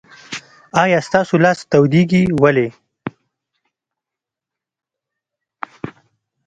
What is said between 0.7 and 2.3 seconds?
آیا ستاسو لاس تودیږي؟